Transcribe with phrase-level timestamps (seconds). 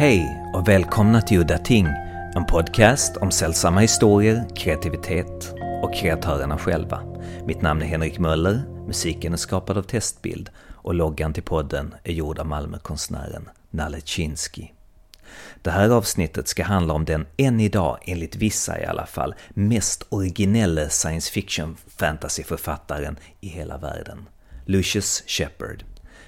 [0.00, 1.86] Hej och välkomna till Udda Ting,
[2.36, 7.02] en podcast om sällsamma historier, kreativitet och kreatörerna själva.
[7.46, 12.12] Mitt namn är Henrik Möller, musiken är skapad av Testbild och loggan till podden är
[12.12, 14.68] gjord av Malmökonstnären Nalle Chinsky.
[15.62, 20.06] Det här avsnittet ska handla om den än idag, enligt vissa i alla fall, mest
[20.08, 24.28] originella science fiction fantasyförfattaren i hela världen.
[24.66, 25.84] Lucius Shepard.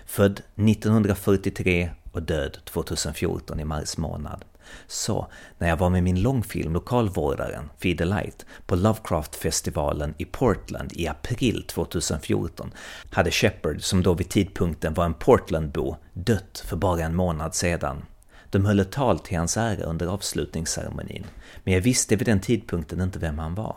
[0.07, 4.45] Född 1943 och död 2014 i mars månad.
[4.87, 5.27] Så,
[5.59, 11.09] när jag var med min långfilm Lokalvårdaren, Feed the Light, på Lovecraft-festivalen i Portland i
[11.09, 12.73] april 2014
[13.11, 18.05] hade Shepard, som då vid tidpunkten var en Portlandbo, dött för bara en månad sedan.
[18.51, 21.27] De höll ett tal till hans ära under avslutningsceremonin,
[21.65, 23.77] men jag visste vid den tidpunkten inte vem han var.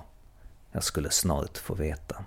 [0.72, 2.26] Jag skulle snart få veta.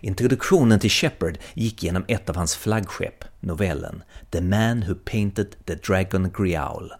[0.00, 5.74] Introduktionen till Shepard gick genom ett av hans flaggskepp, novellen The Man Who Painted the
[5.74, 6.92] Dragon Griaul.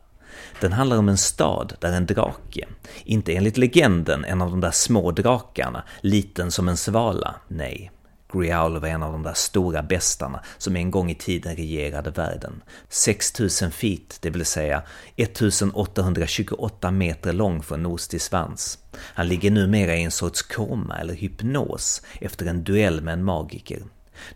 [0.61, 2.67] Den handlar om en stad där en drake,
[3.05, 7.91] inte enligt legenden en av de där små drakarna, liten som en svala, nej,
[8.39, 12.63] Grial var en av de där stora bestarna som en gång i tiden regerade världen.
[12.89, 14.83] 6000 feet, det vill säga
[15.17, 18.79] 1828 meter lång från nos till svans.
[18.97, 23.83] Han ligger numera i en sorts koma eller hypnos efter en duell med en magiker.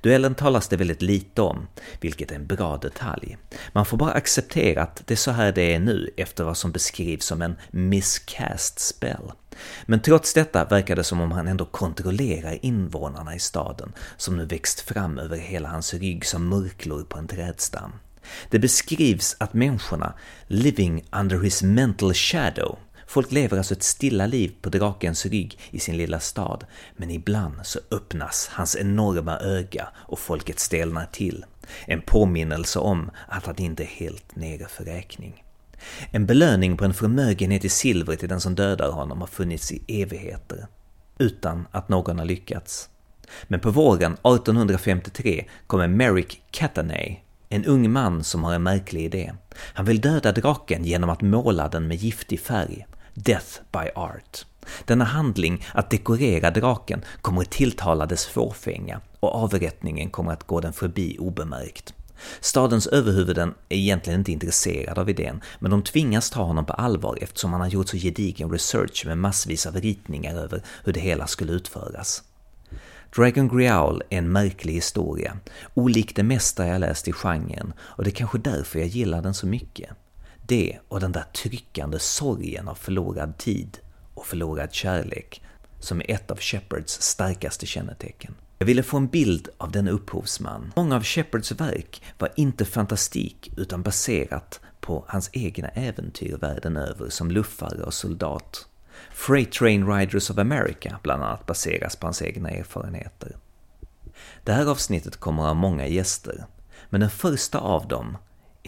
[0.01, 1.67] Duellen talas det väldigt lite om,
[2.01, 3.39] vilket är en bra detalj.
[3.73, 6.73] Man får bara acceptera att det är så här det är nu efter vad som
[6.73, 9.33] beskrivs som en miscast spell.
[9.87, 14.45] Men trots detta verkar det som om han ändå kontrollerar invånarna i staden, som nu
[14.45, 17.93] växt fram över hela hans rygg som murklor på en trädstam.
[18.51, 20.13] Det beskrivs att människorna,
[20.47, 25.79] living under his mental shadow, Folk lever alltså ett stilla liv på drakens rygg i
[25.79, 26.65] sin lilla stad,
[26.97, 31.45] men ibland så öppnas hans enorma öga och folket stelnar till.
[31.87, 35.45] En påminnelse om att han inte är helt nere för räkning.
[36.11, 40.03] En belöning på en förmögenhet i silver till den som dödar honom har funnits i
[40.03, 40.67] evigheter,
[41.19, 42.89] utan att någon har lyckats.
[43.45, 47.17] Men på våren 1853 kommer Merrick Catanay,
[47.49, 49.33] en ung man som har en märklig idé.
[49.57, 52.87] Han vill döda draken genom att måla den med giftig färg.
[53.25, 54.47] Death by Art.
[54.85, 60.61] Denna handling, att dekorera draken, kommer att tilltala dess fåfänga och avrättningen kommer att gå
[60.61, 61.95] den förbi obemärkt.
[62.41, 67.19] Stadens överhuvuden är egentligen inte intresserade av idén, men de tvingas ta honom på allvar
[67.21, 71.27] eftersom han har gjort så gedigen research med massvis av ritningar över hur det hela
[71.27, 72.23] skulle utföras.
[73.17, 75.37] Dragon Griaul är en märklig historia,
[75.75, 79.35] olik det mesta jag läst i genren, och det är kanske därför jag gillar den
[79.35, 79.91] så mycket.
[80.49, 83.79] Det och den där tryckande sorgen av förlorad tid
[84.15, 85.43] och förlorad kärlek
[85.81, 88.35] som är ett av Shepards starkaste kännetecken.
[88.59, 90.73] Jag ville få en bild av denna upphovsman.
[90.77, 97.09] Många av Shepards verk var inte fantastik utan baserat på hans egna äventyr världen över
[97.09, 98.67] som luffare och soldat.
[99.11, 103.37] Freight Train Riders of America bland annat baseras på hans egna erfarenheter.
[104.45, 106.47] Det här avsnittet kommer att ha många gäster,
[106.91, 108.17] men den första av dem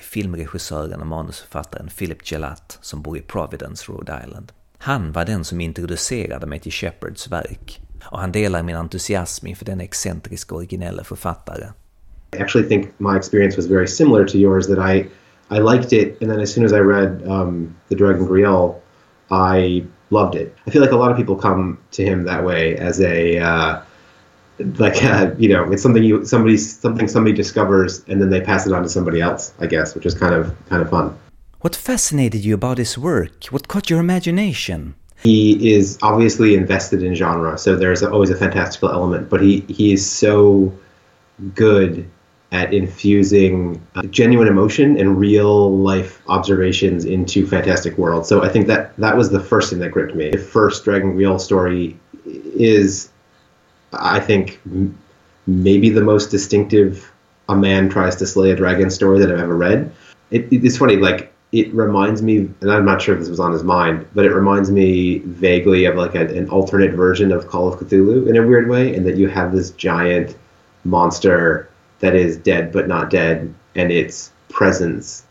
[0.00, 4.52] är filmregissören och manusförfattaren Philip Gelat som bor i Providence, Rhode Island.
[4.78, 9.64] Han var den som introducerade mig till Shepards verk och han delar min entusiasm inför
[9.64, 11.66] den excentriska originella författare.
[12.36, 15.06] I actually think my experience was very similar to yours that I
[15.52, 18.74] I liked it and then as soon as I read um, The Dragon Griel
[19.30, 20.54] I loved it.
[20.66, 23.82] I feel like a lot of people come to him that way as a uh,
[24.78, 28.66] like uh, you know it's something you somebody something somebody discovers and then they pass
[28.66, 31.16] it on to somebody else i guess which is kind of kind of fun.
[31.60, 33.44] What fascinated you about his work?
[33.50, 34.94] What caught your imagination?
[35.22, 39.92] He is obviously invested in genre so there's always a fantastical element but he he
[39.92, 40.72] is so
[41.54, 42.08] good
[42.52, 48.28] at infusing uh, genuine emotion and real life observations into fantastic worlds.
[48.28, 50.30] So i think that that was the first thing that gripped me.
[50.30, 53.09] The first dragon real story is
[53.92, 54.60] I think
[55.46, 57.12] maybe the most distinctive
[57.48, 59.92] a man tries to slay a dragon story that I've ever read.
[60.30, 63.52] It, it's funny, like it reminds me, and I'm not sure if this was on
[63.52, 67.72] his mind, but it reminds me vaguely of like a, an alternate version of Call
[67.72, 70.36] of Cthulhu in a weird way, in that you have this giant
[70.84, 75.24] monster that is dead but not dead, and its presence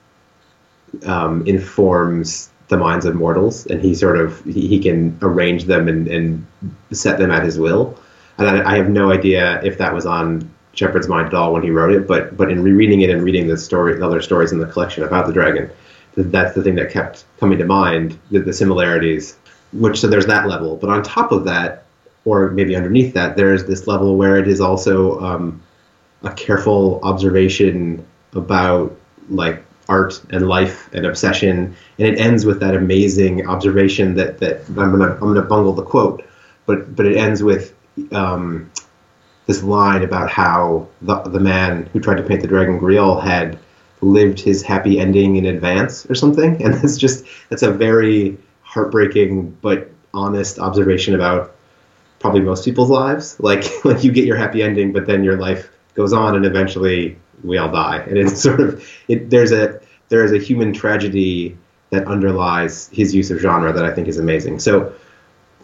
[1.05, 5.87] um, informs the minds of mortals, and he sort of he, he can arrange them
[5.87, 6.45] and, and
[6.91, 7.97] set them at his will
[8.39, 11.61] and I, I, have no idea if that was on Shepard's mind at all when
[11.61, 12.07] he wrote it.
[12.07, 15.03] But but in rereading it and reading the story, the other stories in the collection
[15.03, 15.69] about the dragon,
[16.15, 19.37] that's the thing that kept coming to mind the, the similarities.
[19.73, 21.85] Which so there's that level, but on top of that,
[22.25, 25.61] or maybe underneath that, there's this level where it is also um,
[26.23, 28.03] a careful observation
[28.33, 28.95] about
[29.29, 34.61] like art and life and obsession, and it ends with that amazing observation that that
[34.69, 36.23] I'm gonna I'm gonna bungle the quote,
[36.65, 37.75] but but it ends with
[38.11, 38.71] um,
[39.47, 43.57] this line about how the the man who tried to paint the dragon Griaul had
[44.01, 49.57] lived his happy ending in advance or something, and that's just that's a very heartbreaking
[49.61, 51.55] but honest observation about
[52.19, 53.39] probably most people's lives.
[53.39, 57.17] Like like you get your happy ending, but then your life goes on, and eventually
[57.43, 57.97] we all die.
[58.07, 61.57] And it's sort of it, there's a there is a human tragedy
[61.89, 64.59] that underlies his use of genre that I think is amazing.
[64.59, 64.93] So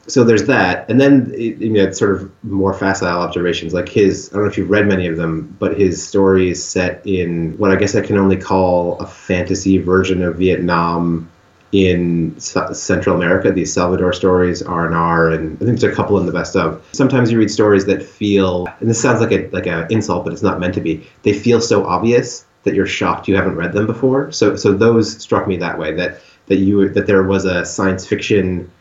[0.08, 4.30] so there's that, and then you know, sort of more facile observations like his.
[4.30, 7.72] I don't know if you've read many of them, but his stories set in what
[7.72, 11.30] I guess I can only call a fantasy version of Vietnam
[11.72, 13.52] in Central America.
[13.52, 16.56] These Salvador stories, R and R, and I think there's a couple in the best
[16.56, 16.86] of.
[16.92, 20.34] Sometimes you read stories that feel, and this sounds like a like an insult, but
[20.34, 21.08] it's not meant to be.
[21.24, 24.32] They feel so obvious that you're shocked you haven't read them before.
[24.32, 25.94] So so those struck me that way.
[25.94, 28.72] That that you that there was a science fiction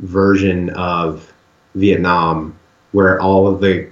[0.00, 1.32] version of
[1.74, 2.58] Vietnam
[2.92, 3.88] where all of the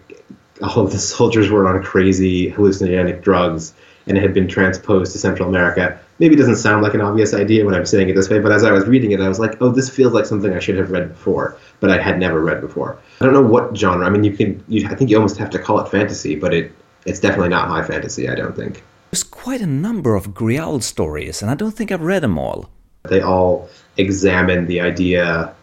[0.62, 3.74] all of the soldiers were on crazy hallucinogenic drugs
[4.06, 5.98] and it had been transposed to Central America.
[6.18, 8.52] Maybe it doesn't sound like an obvious idea when I'm saying it this way, but
[8.52, 10.76] as I was reading it, I was like, oh, this feels like something I should
[10.76, 12.98] have read before, but I had never read before.
[13.20, 14.06] I don't know what genre.
[14.06, 16.54] I mean, you can, you, I think you almost have to call it fantasy, but
[16.54, 16.72] it,
[17.04, 18.28] it's definitely not high fantasy.
[18.28, 18.82] I don't think.
[19.10, 22.70] There's quite a number of Griaul stories, and I don't think I've read them all.
[23.08, 25.54] They all examine the idea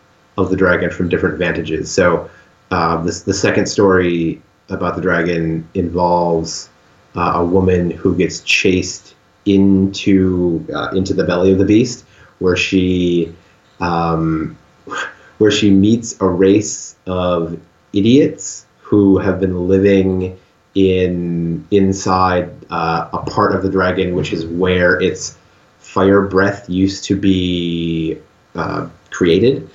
[0.41, 1.91] of the dragon from different vantages.
[1.91, 2.29] So
[2.71, 6.69] uh, this, the second story about the dragon involves
[7.15, 9.15] uh, a woman who gets chased
[9.45, 12.05] into uh, into the belly of the beast,
[12.39, 13.33] where she
[13.79, 14.57] um,
[15.37, 17.59] where she meets a race of
[17.93, 20.37] idiots who have been living
[20.75, 25.37] in inside uh, a part of the dragon, which is where its
[25.79, 28.17] fire breath used to be
[28.55, 29.69] uh, created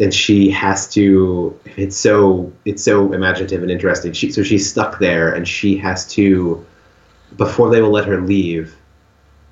[0.00, 4.98] and she has to it's so it's so imaginative and interesting she, so she's stuck
[4.98, 6.64] there and she has to
[7.36, 8.76] before they will let her leave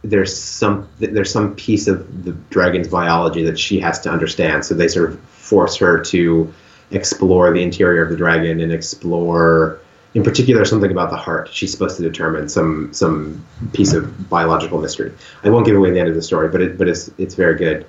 [0.03, 4.65] there's some there's some piece of the dragon's biology that she has to understand.
[4.65, 6.53] So they sort of force her to
[6.91, 9.81] explore the interior of the dragon and explore
[10.15, 11.51] in particular something about the heart.
[11.53, 15.13] She's supposed to determine some some piece of biological mystery.
[15.43, 17.57] I won't give away the end of the story but it but it's it's very
[17.57, 17.85] good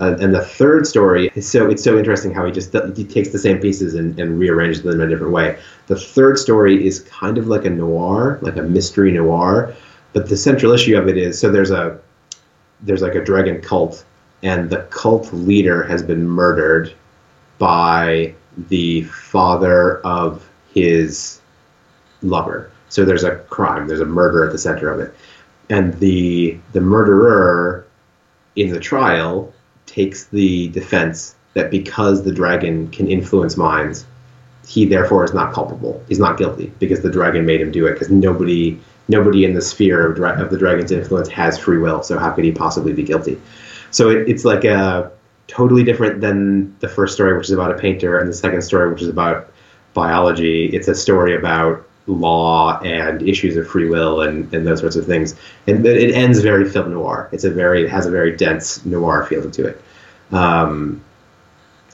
[0.00, 3.28] uh, and the third story is so it's so interesting how he just he takes
[3.28, 5.58] the same pieces and, and rearranges them in a different way.
[5.88, 9.74] The third story is kind of like a noir, like a mystery noir,
[10.14, 12.00] but the central issue of it is so there's a
[12.80, 14.04] there's like a dragon cult,
[14.42, 16.94] and the cult leader has been murdered
[17.58, 18.34] by
[18.68, 21.42] the father of his
[22.22, 22.70] lover.
[22.88, 25.14] So there's a crime, there's a murder at the center of it,
[25.68, 27.86] and the the murderer
[28.56, 29.52] in the trial
[29.90, 34.06] takes the defense that because the dragon can influence minds,
[34.66, 36.02] he therefore is not culpable.
[36.08, 37.94] He's not guilty because the dragon made him do it.
[37.94, 38.78] Because nobody,
[39.08, 42.02] nobody in the sphere of, dra- of, the dragon's influence has free will.
[42.02, 43.40] So how could he possibly be guilty?
[43.90, 45.10] So it, it's like a
[45.48, 48.92] totally different than the first story, which is about a painter, and the second story,
[48.92, 49.52] which is about
[49.92, 50.66] biology.
[50.66, 55.06] It's a story about law and issues of free will and, and those sorts of
[55.06, 55.34] things.
[55.66, 57.28] And it ends very film noir.
[57.32, 59.82] It's a very it has a very dense noir feeling to it.
[60.32, 61.02] Um,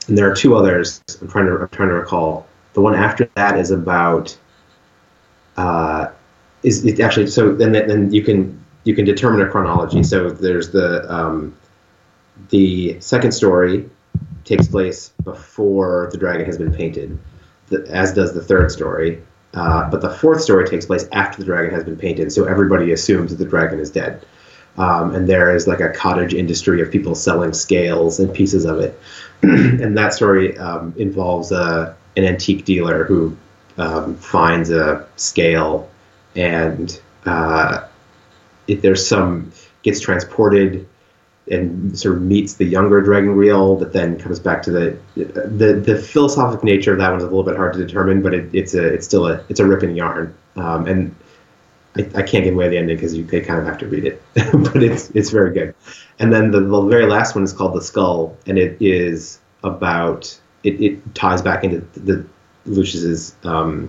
[0.09, 1.03] and there are two others.
[1.21, 2.47] I'm trying to I'm trying to recall.
[2.75, 4.37] The one after that is about
[5.57, 6.09] uh,
[6.63, 10.03] is it actually so then then you can you can determine a chronology.
[10.03, 11.57] So there's the um,
[12.51, 13.89] the second story
[14.45, 17.19] takes place before the dragon has been painted,
[17.89, 19.23] as does the third story.
[19.55, 22.93] Uh, but the fourth story takes place after the dragon has been painted, so everybody
[22.93, 24.25] assumes that the dragon is dead.
[24.79, 28.79] Um, and there is like a cottage industry of people selling scales and pieces of
[28.79, 29.01] it.
[29.43, 33.37] and that story um, involves uh, an antique dealer who
[33.79, 35.91] um, finds a scale
[36.35, 37.87] and uh,
[38.69, 39.53] if there's some
[39.83, 40.87] gets transported
[41.49, 45.75] and sort of meets the younger dragon Griaul, but then comes back to the the
[45.75, 48.75] the philosophic nature of that one's a little bit hard to determine, but it, it's
[48.75, 51.15] a it's still a it's a ripping yarn, um, and
[51.97, 54.23] I, I, can't give away the ending because you kind of have to read it,
[54.35, 55.75] but it's it's very good.
[56.19, 60.39] And then the, the very last one is called the Skull, and it is about
[60.63, 62.25] it, it ties back into the
[62.67, 63.89] Lucius's um,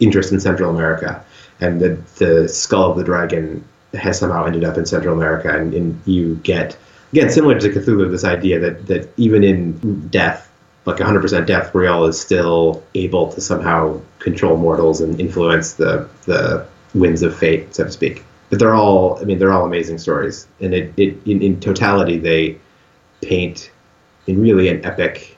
[0.00, 1.24] interest in Central America,
[1.60, 5.74] and the the skull of the dragon has somehow ended up in Central America, and,
[5.74, 6.76] and you get
[7.12, 10.50] again, similar to Cthulhu, this idea that that even in death,
[10.86, 16.66] like 100% death, Griaul is still able to somehow control mortals and influence the the
[16.94, 18.24] winds of fate, so to speak.
[18.50, 22.18] but they're all I mean they're all amazing stories, and it, it in, in totality
[22.18, 22.58] they
[23.22, 23.70] paint
[24.26, 25.36] in really an epic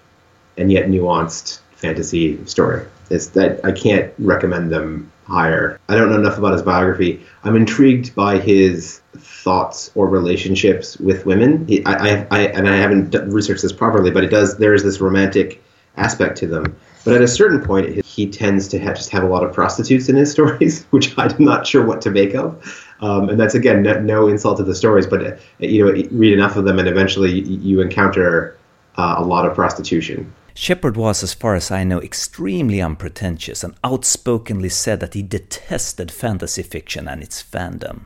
[0.57, 2.85] and yet nuanced fantasy story.
[3.11, 5.79] It's that I can't recommend them higher.
[5.89, 7.25] I don't know enough about his biography.
[7.45, 11.67] I'm intrigued by his thoughts or relationships with women.
[11.69, 14.57] He, I, I, I, and I haven't researched this properly, but it does.
[14.57, 15.63] There is this romantic
[15.97, 16.77] aspect to them.
[17.05, 20.09] But at a certain point, he tends to have, just have a lot of prostitutes
[20.09, 22.85] in his stories, which I'm not sure what to make of.
[23.01, 26.33] Um, and that's again no, no, insult to the stories, but uh, you know, read
[26.33, 28.57] enough of them, and eventually you encounter
[28.97, 30.33] uh, a lot of prostitution.
[30.55, 36.13] Shepard was, as far as I know, extremely unpretentious and outspokenly said that he detested
[36.13, 38.03] fantasy fiction and its fandom.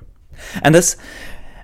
[0.62, 0.96] And as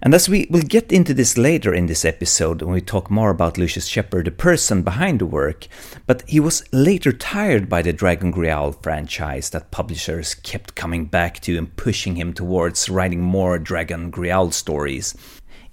[0.05, 3.31] and as we will get into this later in this episode when we talk more
[3.31, 5.67] about Lucius Shepard, the person behind the work,
[6.07, 11.41] but he was later tired by the Dragon Griaul franchise that publishers kept coming back
[11.41, 15.17] to and pushing him towards writing more Dragon Griaul stories.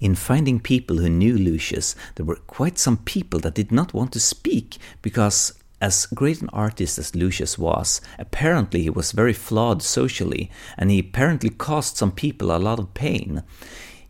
[0.00, 4.12] In finding people who knew Lucius, there were quite some people that did not want
[4.12, 9.82] to speak because as great an artist as Lucius was, apparently he was very flawed
[9.82, 10.48] socially,
[10.78, 13.42] and he apparently caused some people a lot of pain.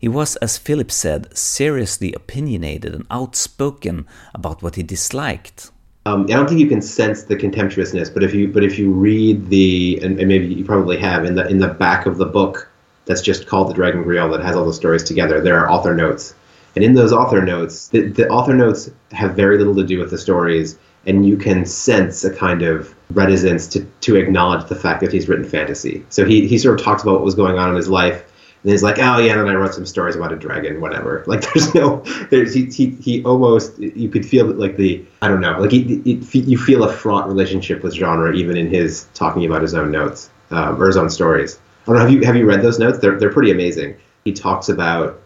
[0.03, 4.05] He was, as Philip said, seriously opinionated and outspoken
[4.35, 5.71] about what he disliked.
[6.05, 8.91] Um, I don't think you can sense the contemptuousness, but if you but if you
[8.91, 12.25] read the and, and maybe you probably have in the in the back of the
[12.25, 12.69] book
[13.05, 15.39] that's just called the Dragon Griaul that has all the stories together.
[15.39, 16.35] There are author notes,
[16.75, 20.11] and in those author notes, the, the author notes have very little to do with
[20.11, 24.99] the stories, and you can sense a kind of reticence to to acknowledge the fact
[24.99, 26.05] that he's written fantasy.
[26.09, 28.25] So he he sort of talks about what was going on in his life.
[28.63, 31.23] And he's like, oh yeah, and then I wrote some stories about a dragon, whatever.
[31.33, 35.41] Like there's no, there's he he, he almost you could feel like the I don't
[35.41, 39.45] know, like he, he, you feel a fraught relationship with genre even in his talking
[39.45, 41.59] about his own notes um, or his own stories.
[41.83, 42.01] I don't know.
[42.01, 42.99] Have you have you read those notes?
[42.99, 43.95] They're they're pretty amazing.
[44.23, 45.19] He talks about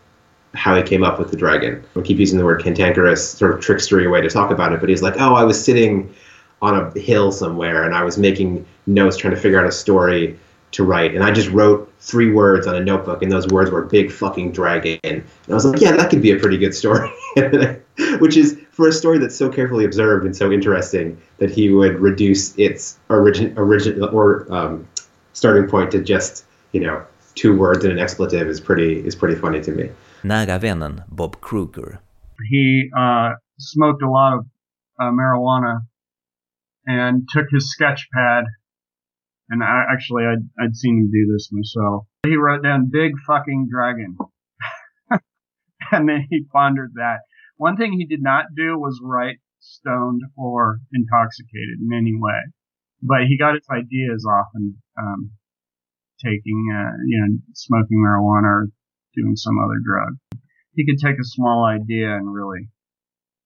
[0.53, 1.83] how he came up with the dragon.
[1.95, 4.89] I keep using the word cantankerous, sort of trickstery way to talk about it, but
[4.89, 6.13] he's like, oh, I was sitting
[6.61, 10.39] on a hill somewhere and I was making notes trying to figure out a story
[10.71, 13.83] to write, and I just wrote three words on a notebook, and those words were
[13.83, 14.99] big fucking dragon.
[15.03, 17.09] And I was like, yeah, that could be a pretty good story.
[18.19, 21.99] Which is for a story that's so carefully observed and so interesting that he would
[21.99, 24.87] reduce its origin, origin or um,
[25.33, 27.03] starting point to just you know,
[27.35, 29.89] two words and an expletive is pretty is pretty funny to me.
[30.23, 31.99] Nära vännen Bob Kruger.
[32.49, 34.45] He uh, smoked a lot of
[34.99, 35.79] uh, marijuana
[36.85, 38.45] and took his sketch pad,
[39.49, 42.07] and I, actually I'd, I'd seen him do this myself.
[42.23, 44.17] He wrote down "big fucking dragon,"
[45.91, 47.19] and then he pondered that.
[47.57, 52.39] One thing he did not do was write stoned or intoxicated in any way,
[53.01, 55.31] but he got his ideas often um,
[56.23, 58.67] taking, uh, you know, smoking marijuana or
[59.15, 60.17] doing some other drug.
[60.73, 62.69] He could take a small idea and really,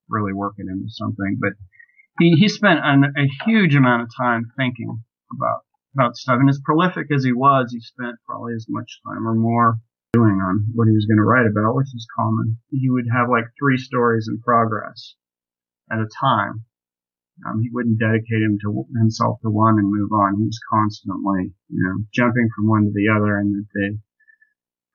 [0.09, 1.37] really work it into something.
[1.39, 1.53] But
[2.19, 5.61] he, he spent an, a huge amount of time thinking about,
[5.93, 6.39] about stuff.
[6.39, 9.79] And as prolific as he was, he spent probably as much time or more
[10.13, 12.57] doing on what he was going to write about, which is common.
[12.69, 15.15] He would have like three stories in progress
[15.91, 16.65] at a time.
[17.47, 20.37] Um, he wouldn't dedicate him to himself to one and move on.
[20.37, 23.97] He was constantly, you know, jumping from one to the other, and that the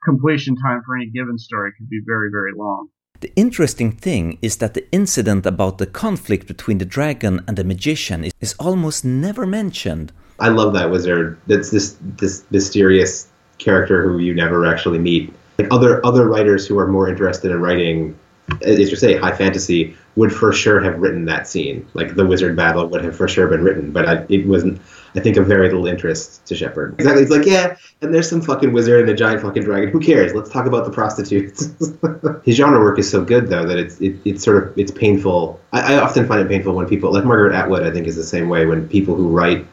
[0.04, 2.88] completion time for any given story could be very, very long.
[3.20, 7.64] The interesting thing is that the incident about the conflict between the dragon and the
[7.64, 10.12] magician is, is almost never mentioned.
[10.38, 11.38] I love that wizard.
[11.46, 13.28] That's this this mysterious
[13.58, 15.32] character who you never actually meet.
[15.58, 18.18] Like other other writers who are more interested in writing
[18.62, 21.86] as you say, high fantasy would for sure have written that scene.
[21.94, 24.80] Like the wizard battle would have for sure been written, but I, it wasn't.
[25.14, 26.94] I think of very little interest to Shepard.
[26.98, 27.22] Exactly.
[27.22, 29.88] It's like, yeah, and there's some fucking wizard and a giant fucking dragon.
[29.88, 30.34] Who cares?
[30.34, 31.70] Let's talk about the prostitutes.
[32.44, 35.58] His genre work is so good though that it's it, it's sort of it's painful.
[35.72, 37.82] I, I often find it painful when people like Margaret Atwood.
[37.82, 39.66] I think is the same way when people who write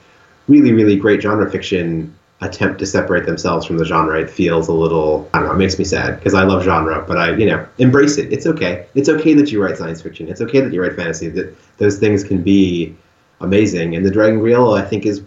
[0.48, 4.74] really really great genre fiction attempt to separate themselves from the genre, it feels a
[4.74, 7.46] little, I don't know, it makes me sad because I love genre, but I, you
[7.46, 8.32] know, embrace it.
[8.32, 8.86] It's okay.
[8.96, 10.28] It's okay that you write science fiction.
[10.28, 11.30] It's okay that you write fantasy.
[11.30, 12.96] That those things can be
[13.40, 13.96] amazing.
[13.96, 15.22] And the Dragon Griaul, I think, is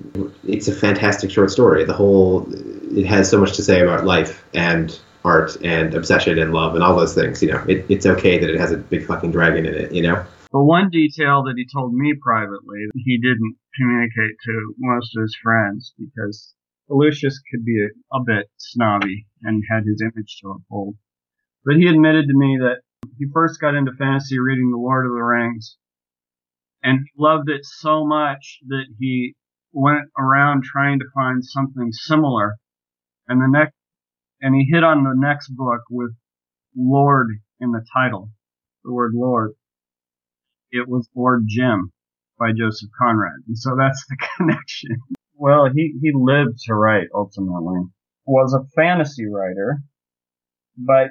[0.47, 1.85] it's a fantastic short story.
[1.85, 2.47] The whole,
[2.97, 6.85] it has so much to say about life and art and obsession and love and
[6.85, 7.43] all those things.
[7.43, 9.93] You know, it, it's okay that it has a big fucking dragon in it.
[9.93, 10.25] You know.
[10.57, 15.37] But one detail that he told me privately, he didn't communicate to most of his
[15.43, 16.55] friends because
[16.89, 20.97] Lucius could be a, a bit snobby and had his image to uphold.
[21.63, 22.81] But he admitted to me that
[23.19, 25.77] he first got into fantasy reading The Lord of the Rings
[26.83, 29.35] and loved it so much that he
[29.75, 32.57] went around trying to find something similar.
[33.29, 33.75] And the next
[34.41, 36.17] and he hit on the next book with
[36.75, 38.31] Lord in the title,
[38.83, 39.53] the word Lord.
[40.71, 41.93] It was Lord Jim
[42.39, 43.43] by Joseph Conrad.
[43.47, 44.97] And so that's the connection.
[45.35, 47.81] Well, he, he lived to write ultimately.
[48.27, 49.83] Was a fantasy writer,
[50.77, 51.11] but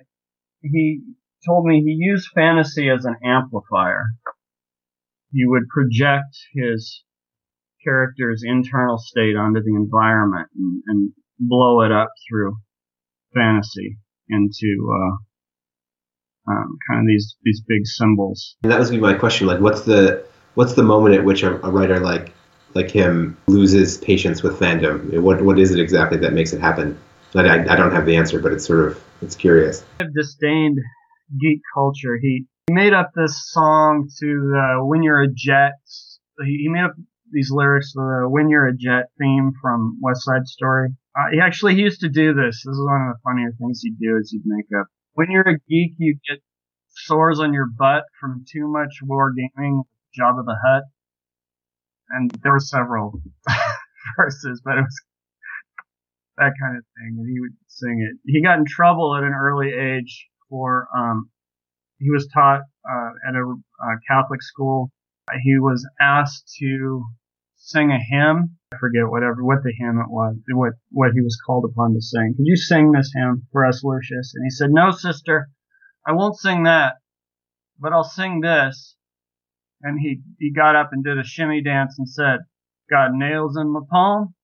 [0.61, 1.01] he
[1.45, 4.07] told me he used fantasy as an amplifier.
[5.31, 7.03] He would project his
[7.85, 12.57] character's internal state onto the environment and, and blow it up through
[13.33, 13.97] fantasy
[14.27, 15.17] into uh,
[16.47, 18.55] um, kind of these these big symbols.
[18.63, 19.47] And that was my question.
[19.47, 20.25] Like, what's the
[20.55, 22.33] what's the moment at which a, a writer like
[22.73, 25.19] like him loses patience with fandom?
[25.19, 26.97] What what is it exactly that makes it happen?
[27.33, 29.83] I, I don't have the answer, but it's sort of it's curious.
[29.99, 30.77] I've disdained
[31.39, 32.17] geek culture.
[32.21, 35.73] He made up this song to uh, "When You're a Jet."
[36.45, 36.95] He made up
[37.31, 40.89] these lyrics to the "When You're a Jet" theme from West Side Story.
[41.17, 42.61] Uh, he actually he used to do this.
[42.63, 44.87] This is one of the funnier things he'd do is he'd make up.
[45.15, 46.39] When you're a geek, you get
[46.89, 49.83] sores on your butt from too much wargaming.
[50.19, 50.83] of the Hut.
[52.09, 53.21] and there were several
[54.17, 55.01] verses, but it was
[56.37, 58.17] that kind of thing, and he would sing it.
[58.25, 61.29] He got in trouble at an early age for um,
[61.99, 64.91] he was taught uh, at a, a Catholic school.
[65.43, 67.05] He was asked to
[67.65, 68.57] sing a hymn.
[68.71, 72.01] I forget whatever what the hymn it was, what what he was called upon to
[72.01, 72.35] sing.
[72.37, 74.33] Could you sing this hymn for us, Lucius?
[74.35, 75.49] And he said, "No, sister,
[76.05, 76.97] I won't sing that,
[77.79, 78.95] but I'll sing this."
[79.81, 82.41] And he he got up and did a shimmy dance and said,
[82.89, 84.35] "Got nails in my palm,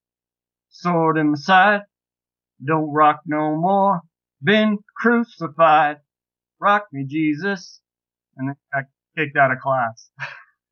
[0.69, 1.81] sword in my side,
[2.65, 4.01] don't rock no more,
[4.41, 5.97] been crucified,
[6.59, 7.81] rock me, Jesus."
[8.35, 8.81] And I
[9.15, 10.09] kicked out of class.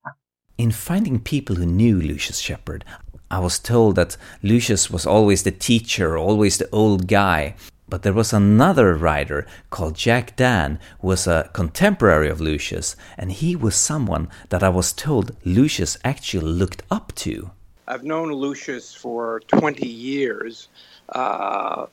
[0.59, 2.85] In finding people who knew Lucius Shepard,
[3.31, 7.55] I was told that Lucius was always the teacher, always the old guy.
[7.89, 13.31] But there was another writer called Jack Dann who was a contemporary of Lucius, and
[13.31, 17.53] he was someone that I was told Lucius actually looked up to.
[17.87, 20.67] I've known Lucius for 20 years.
[21.11, 21.87] Uh,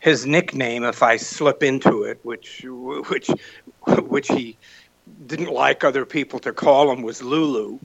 [0.00, 3.30] his nickname, if I slip into it, which which
[3.86, 4.56] which he
[5.28, 7.78] didn't like other people to call him, was Lulu.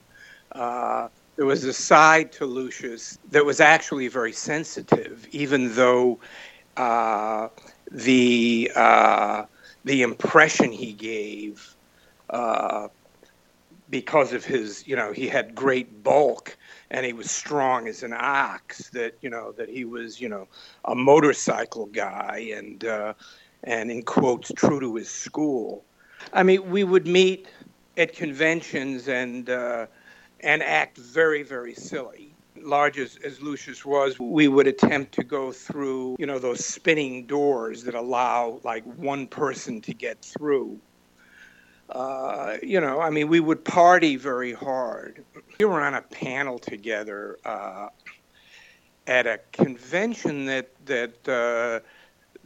[0.54, 6.20] Uh, there was a side to Lucius that was actually very sensitive, even though
[6.78, 7.50] uh,
[7.92, 9.46] the uh,
[9.86, 11.76] the impression he gave,
[12.30, 12.88] uh,
[13.90, 16.58] because of his, you know, he had great bulk
[16.92, 18.90] and he was strong as an ox.
[18.92, 20.48] That you know that he was, you know,
[20.86, 23.14] a motorcycle guy and uh,
[23.64, 25.86] and in quotes true to his school.
[26.34, 27.48] I mean, we would meet
[27.98, 29.88] at conventions and uh,
[30.44, 32.36] and act very, very silly.
[32.62, 37.26] Large as, as Lucius was, we would attempt to go through, you know, those spinning
[37.26, 40.80] doors that allow like one person to get through.
[41.90, 45.24] Uh, you know, I mean, we would party very hard.
[45.60, 47.90] We were on a panel together uh,
[49.08, 51.86] at a convention that that uh,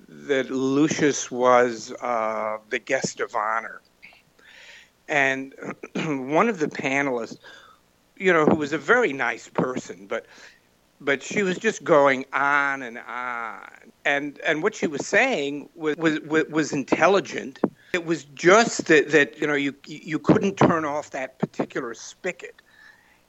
[0.08, 3.82] that Lucius was uh, the guest of honor,
[5.08, 5.54] and
[5.96, 7.38] one of the panelists
[8.20, 10.26] you know, who was a very nice person, but
[11.00, 13.70] but she was just going on and on,
[14.06, 17.60] and and what she was saying was was was intelligent.
[17.94, 22.62] It was just that that you know you you couldn't turn off that particular spigot,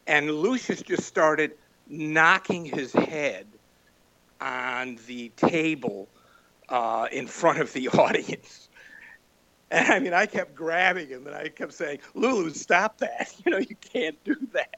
[0.06, 1.52] and Lucius just started
[1.88, 3.46] knocking his head
[4.40, 6.08] on the table
[6.68, 8.67] uh, in front of the audience.
[9.70, 13.34] And I mean, I kept grabbing him and I kept saying, Lulu, stop that.
[13.44, 14.76] You know, you can't do that.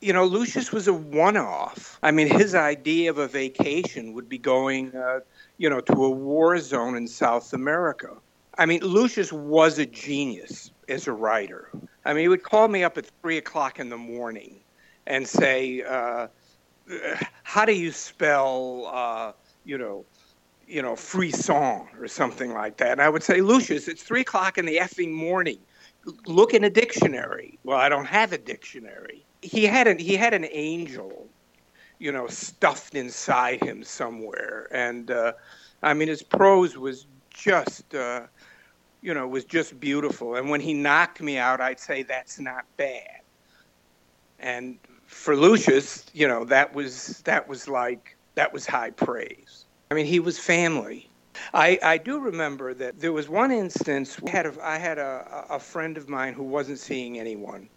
[0.00, 1.98] You know, Lucius was a one off.
[2.02, 5.20] I mean, his idea of a vacation would be going, uh,
[5.58, 8.10] you know, to a war zone in South America.
[8.58, 11.70] I mean, Lucius was a genius as a writer.
[12.04, 14.60] I mean, he would call me up at three o'clock in the morning
[15.06, 16.28] and say, uh,
[17.42, 19.32] "How do you spell, uh,
[19.64, 20.04] you know,
[20.66, 22.92] you know, frisson or something like that.
[22.92, 25.58] And I would say, Lucius, it's three o'clock in the effing morning.
[26.26, 27.58] Look in a dictionary.
[27.64, 29.24] Well, I don't have a dictionary.
[29.42, 31.26] He had an he had an angel,
[31.98, 34.68] you know, stuffed inside him somewhere.
[34.70, 35.32] And uh,
[35.82, 38.22] I mean, his prose was just, uh,
[39.02, 40.36] you know, was just beautiful.
[40.36, 43.20] And when he knocked me out, I'd say that's not bad.
[44.38, 49.65] And for Lucius, you know, that was that was like that was high praise.
[49.90, 51.08] I mean, he was family.
[51.54, 55.46] I, I do remember that there was one instance I had a, I had a,
[55.50, 57.68] a friend of mine who wasn't seeing anyone,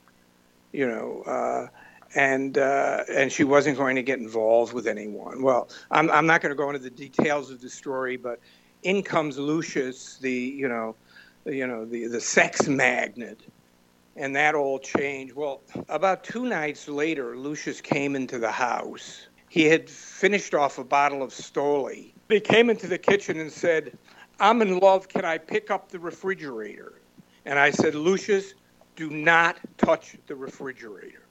[0.71, 1.67] you know, uh,
[2.15, 5.43] and uh, and she wasn't going to get involved with anyone.
[5.43, 8.39] Well, I'm I'm not going to go into the details of the story, but
[8.83, 10.95] in comes Lucius, the you know,
[11.45, 13.39] you know the the sex magnet,
[14.15, 15.35] and that all changed.
[15.35, 19.28] Well, about two nights later, Lucius came into the house.
[19.49, 22.13] He had finished off a bottle of Stoli.
[22.27, 23.97] They came into the kitchen and said,
[24.39, 25.09] "I'm in love.
[25.09, 26.93] Can I pick up the refrigerator?"
[27.45, 28.53] And I said, Lucius,
[28.95, 31.23] do not touch the refrigerator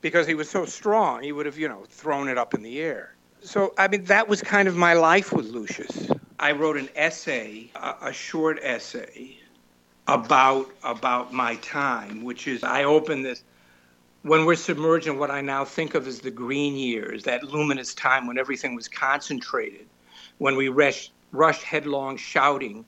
[0.00, 2.80] because he was so strong, he would have, you know, thrown it up in the
[2.80, 3.14] air.
[3.40, 6.10] So, I mean, that was kind of my life with Lucius.
[6.38, 9.38] I wrote an essay, a, a short essay
[10.06, 13.42] about about my time, which is I opened this
[14.22, 17.94] when we're submerged in what I now think of as the green years, that luminous
[17.94, 19.86] time when everything was concentrated,
[20.38, 22.84] when we rushed, rushed headlong shouting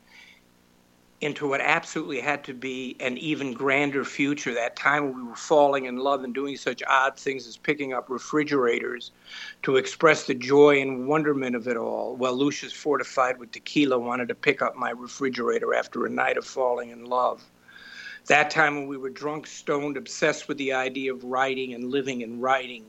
[1.21, 4.55] into what absolutely had to be an even grander future.
[4.55, 7.93] That time when we were falling in love and doing such odd things as picking
[7.93, 9.13] up refrigerators
[9.63, 12.17] to express the joy and wonderment of it all.
[12.17, 16.47] Well, Lucius, fortified with tequila, wanted to pick up my refrigerator after a night of
[16.47, 17.45] falling in love.
[18.31, 22.23] That time when we were drunk, stoned, obsessed with the idea of writing and living
[22.23, 22.87] and writing.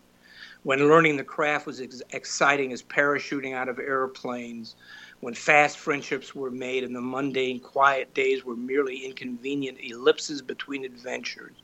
[0.62, 4.75] When learning the craft was as exciting as parachuting out of airplanes
[5.19, 10.86] when fast friendships were made and the mundane, quiet days were merely inconvenient ellipses between
[10.86, 11.56] adventures.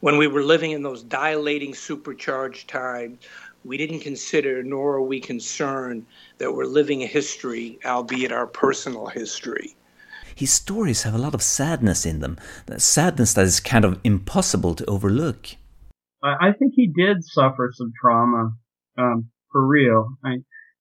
[0.00, 3.20] When we were living in those dilating, supercharged times,
[3.64, 6.04] we didn't consider, nor are we concerned,
[6.38, 9.76] that we're living a history, albeit our personal history.
[10.34, 12.38] His stories have a lot of sadness in them,
[12.78, 15.56] sadness that is kind of impossible to overlook.
[16.22, 18.52] I think he did suffer some trauma,
[18.96, 20.16] um, for real.
[20.24, 20.36] I,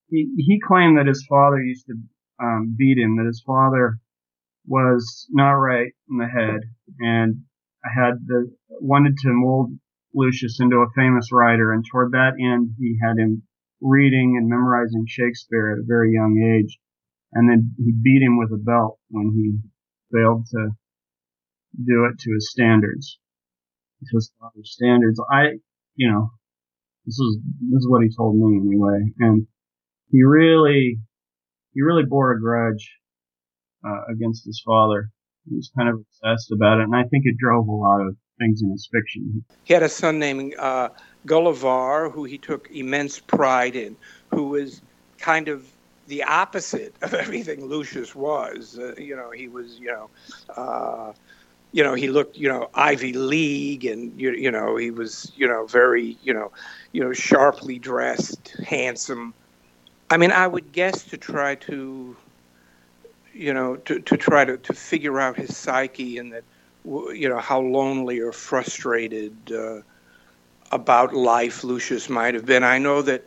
[0.09, 1.95] he, he claimed that his father used to
[2.41, 3.99] um, beat him, that his father
[4.65, 6.61] was not right in the head
[6.99, 7.41] and
[7.83, 9.77] had the, wanted to mold
[10.13, 11.73] Lucius into a famous writer.
[11.73, 13.43] And toward that end, he had him
[13.81, 16.79] reading and memorizing Shakespeare at a very young age.
[17.33, 19.57] And then he beat him with a belt when he
[20.15, 20.69] failed to
[21.83, 23.19] do it to his standards,
[24.05, 25.19] to his father's standards.
[25.31, 25.57] I,
[25.95, 26.29] you know,
[27.05, 27.37] this is,
[27.71, 28.99] this is what he told me anyway.
[29.19, 29.47] And
[30.11, 30.99] he really,
[31.73, 32.91] he really bore a grudge
[33.85, 35.09] uh, against his father.
[35.49, 38.15] He was kind of obsessed about it, and I think it drove a lot of
[38.39, 39.43] things in his fiction.
[39.63, 40.89] He had a son named uh,
[41.27, 43.97] who he took immense pride in,
[44.29, 44.81] who was
[45.17, 45.69] kind of
[46.07, 48.77] the opposite of everything Lucius was.
[48.77, 50.09] Uh, you know, he was, you know,
[50.55, 51.13] uh,
[51.71, 55.47] you know, he looked, you know, Ivy League, and you, you know, he was, you
[55.47, 56.51] know, very, you know,
[56.91, 59.33] you know, sharply dressed, handsome,
[60.13, 62.15] I mean, I would guess to try to,
[63.33, 66.43] you know, to, to try to, to figure out his psyche and that,
[66.85, 69.81] you know, how lonely or frustrated uh,
[70.71, 72.63] about life Lucius might have been.
[72.63, 73.25] I know that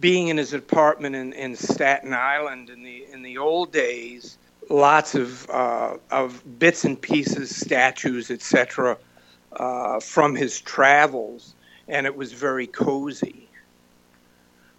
[0.00, 5.14] being in his apartment in, in Staten Island in the in the old days, lots
[5.14, 8.96] of uh, of bits and pieces, statues, etc.,
[9.52, 11.54] uh, from his travels,
[11.88, 13.48] and it was very cozy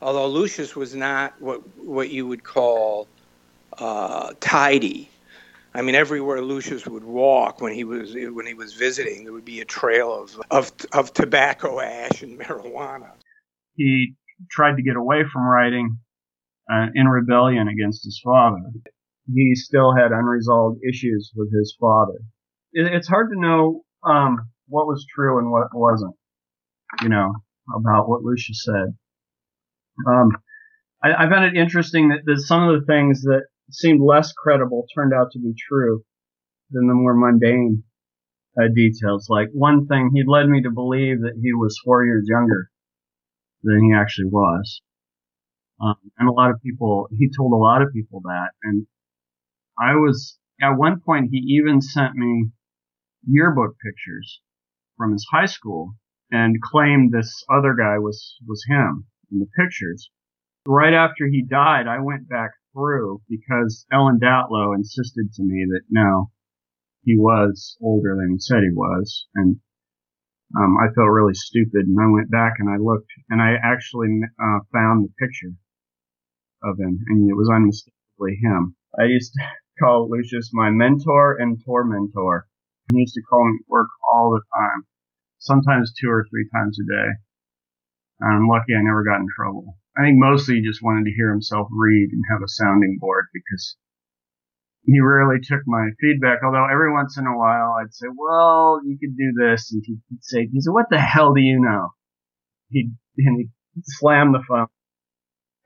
[0.03, 3.07] although Lucius was not what what you would call
[3.79, 5.09] uh, tidy.
[5.73, 9.45] I mean, everywhere Lucius would walk when he was when he was visiting, there would
[9.45, 13.11] be a trail of of, of tobacco ash and marijuana.
[13.75, 14.13] He
[14.49, 15.97] tried to get away from writing
[16.71, 18.61] uh, in rebellion against his father.
[19.33, 22.19] He still had unresolved issues with his father.
[22.73, 26.15] It, it's hard to know um, what was true and what wasn't.
[27.01, 27.33] You know
[27.75, 28.95] about what Lucius said.
[30.07, 30.29] Um,
[31.03, 34.85] I, I, found it interesting that, that some of the things that seemed less credible
[34.93, 36.03] turned out to be true
[36.71, 37.83] than the more mundane
[38.59, 39.27] uh, details.
[39.29, 42.69] Like one thing, he led me to believe that he was four years younger
[43.63, 44.81] than he actually was.
[45.81, 48.49] Um, and a lot of people, he told a lot of people that.
[48.63, 48.87] And
[49.79, 52.51] I was, at one point, he even sent me
[53.25, 54.41] yearbook pictures
[54.97, 55.95] from his high school
[56.31, 60.09] and claimed this other guy was, was him in the pictures.
[60.65, 65.83] Right after he died, I went back through because Ellen Datlow insisted to me that
[65.89, 66.31] no,
[67.03, 69.27] he was older than he said he was.
[69.35, 69.57] And
[70.55, 74.21] um, I felt really stupid and I went back and I looked and I actually
[74.39, 75.53] uh, found the picture
[76.63, 78.75] of him and it was unmistakably him.
[78.99, 79.41] I used to
[79.83, 82.47] call Lucius my mentor and tormentor.
[82.91, 84.85] He used to call me work all the time,
[85.39, 87.09] sometimes two or three times a day.
[88.21, 89.77] I'm lucky I never got in trouble.
[89.97, 93.25] I think mostly he just wanted to hear himself read and have a sounding board
[93.33, 93.77] because
[94.85, 96.39] he rarely took my feedback.
[96.43, 100.23] Although every once in a while I'd say, "Well, you could do this," and he'd
[100.23, 101.89] say, "He said, what the hell do you know?"
[102.69, 103.49] He'd, and he
[103.83, 104.67] slammed the phone.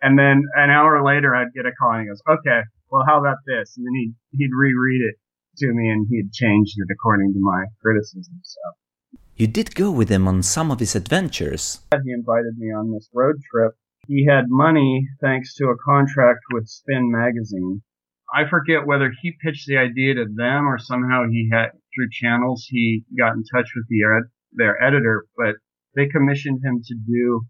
[0.01, 3.19] And then an hour later, I'd get a call and he goes, "Okay, well, how
[3.19, 5.15] about this?" And then he'd he'd reread it
[5.57, 8.39] to me and he'd changed it according to my criticism.
[8.43, 8.59] So
[9.35, 11.81] You did go with him on some of his adventures.
[11.91, 13.73] he invited me on this road trip.
[14.07, 17.81] He had money thanks to a contract with Spin magazine.
[18.33, 22.67] I forget whether he pitched the idea to them or somehow he had through channels
[22.69, 25.55] he got in touch with the their editor, but
[25.95, 27.45] they commissioned him to do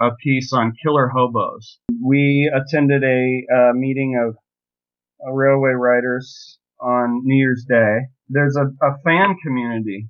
[0.00, 1.78] a piece on killer hobos.
[2.04, 4.36] We attended a uh, meeting of
[5.26, 8.00] uh, railway riders on New Year's Day.
[8.28, 10.08] There's a, a fan community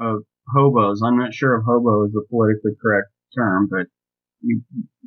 [0.00, 1.02] of hobos.
[1.02, 3.86] I'm not sure if hobo is a politically correct term, but
[4.40, 4.62] you,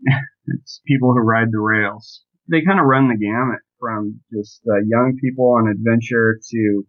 [0.47, 2.23] it's people who ride the rails.
[2.47, 6.85] They kind of run the gamut from just uh, young people on adventure to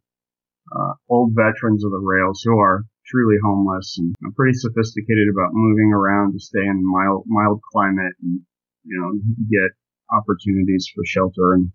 [0.75, 5.93] uh, old veterans of the rails who are truly homeless and pretty sophisticated about moving
[5.93, 8.41] around to stay in mild mild climate and
[8.85, 9.13] you know
[9.49, 9.71] get
[10.11, 11.71] opportunities for shelter and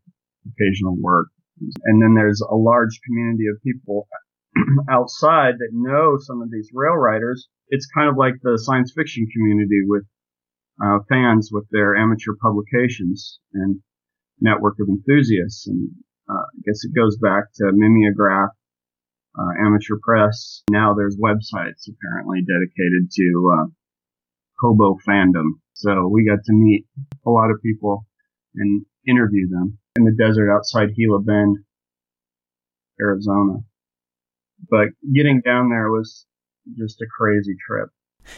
[0.47, 1.28] occasional work.
[1.84, 4.08] And then there's a large community of people
[4.89, 7.47] outside that know some of these rail riders.
[7.69, 10.04] It's kind of like the science fiction community with
[10.84, 13.80] uh, fans with their amateur publications and
[14.41, 15.67] network of enthusiasts.
[15.67, 15.91] And
[16.30, 18.49] uh, I guess it goes back to mimeograph,
[19.38, 20.63] uh, amateur press.
[20.69, 23.65] Now there's websites apparently dedicated to uh,
[24.60, 25.62] hobo fandom.
[25.73, 26.86] So we got to meet
[27.25, 28.06] a lot of people
[28.56, 31.58] and interview them in the desert outside Gila Bend,
[33.01, 33.60] Arizona.
[34.69, 36.25] But getting down there was
[36.77, 37.89] just a crazy trip.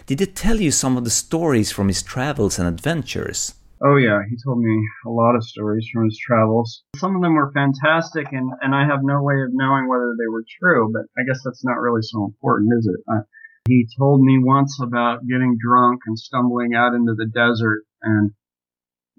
[0.05, 3.55] Did he tell you some of the stories from his travels and adventures?
[3.85, 6.83] Oh yeah, he told me a lot of stories from his travels.
[6.95, 10.31] Some of them were fantastic, and and I have no way of knowing whether they
[10.31, 10.89] were true.
[10.93, 13.03] But I guess that's not really so important, is it?
[13.11, 13.23] Uh,
[13.67, 18.31] he told me once about getting drunk and stumbling out into the desert and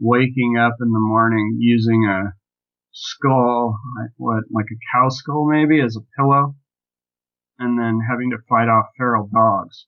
[0.01, 2.33] waking up in the morning using a
[2.93, 6.55] skull, like what, like a cow skull maybe, as a pillow,
[7.59, 9.87] and then having to fight off feral dogs.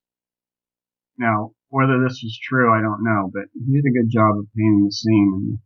[1.19, 4.47] Now, whether this was true, I don't know, but he did a good job of
[4.57, 5.59] painting the scene and the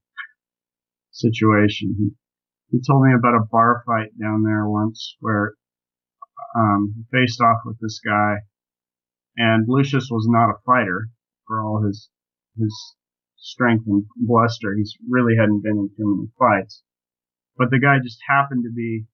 [1.10, 1.94] situation.
[1.98, 5.54] He, he told me about a bar fight down there once where
[6.56, 8.38] um, he faced off with this guy,
[9.36, 11.10] and Lucius was not a fighter
[11.46, 12.08] for all his
[12.58, 12.74] his
[13.36, 14.74] strength and bluster.
[14.76, 16.82] He really hadn't been in too many fights,
[17.56, 19.06] but the guy just happened to be,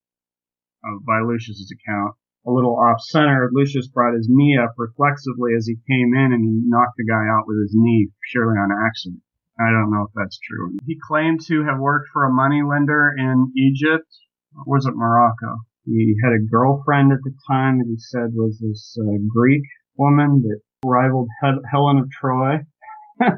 [0.84, 3.50] uh, by Lucius's account, a little off center.
[3.52, 7.26] Lucius brought his knee up reflexively as he came in and he knocked the guy
[7.28, 9.20] out with his knee, surely on accident.
[9.58, 10.76] I don't know if that's true.
[10.86, 14.06] He claimed to have worked for a moneylender in Egypt.
[14.54, 15.58] Or was it Morocco?
[15.84, 19.62] He had a girlfriend at the time that he said was this uh, Greek
[19.96, 22.58] woman that rivaled he- Helen of Troy.
[23.20, 23.30] I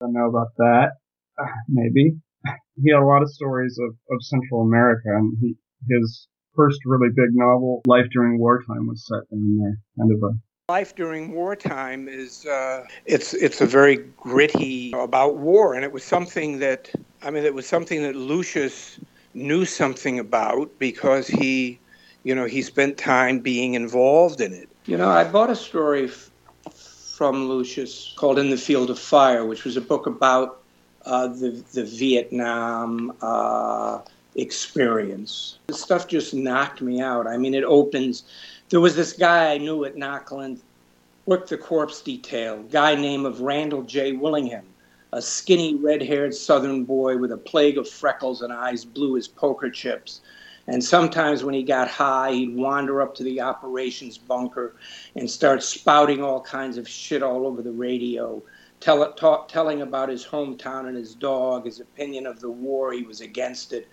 [0.00, 0.92] don't know about that.
[1.68, 2.16] Maybe.
[2.82, 5.54] He had a lot of stories of, of Central America and he,
[5.90, 9.78] his first really big novel, Life During Wartime, was set in there.
[9.98, 10.36] Kind of a
[10.68, 16.04] life during wartime is uh, it's it's a very gritty about war, and it was
[16.04, 16.90] something that
[17.22, 18.98] I mean it was something that Lucius
[19.34, 21.78] knew something about because he,
[22.22, 24.68] you know, he spent time being involved in it.
[24.86, 26.30] You know, I bought a story f-
[27.16, 30.62] from Lucius called "In the Field of Fire," which was a book about
[31.04, 33.12] uh, the the Vietnam.
[33.20, 34.00] Uh,
[34.36, 35.58] experience.
[35.66, 37.26] The stuff just knocked me out.
[37.26, 38.24] I mean, it opens.
[38.68, 40.60] There was this guy I knew at Knockland,
[41.26, 44.12] worked the corpse detail, guy named of Randall J.
[44.12, 44.64] Willingham,
[45.12, 49.70] a skinny, red-haired Southern boy with a plague of freckles and eyes blue as poker
[49.70, 50.22] chips.
[50.66, 54.76] And sometimes when he got high, he'd wander up to the operations bunker
[55.16, 58.42] and start spouting all kinds of shit all over the radio
[58.82, 63.02] tell, talk, telling about his hometown and his dog, his opinion of the war, he
[63.02, 63.88] was against it,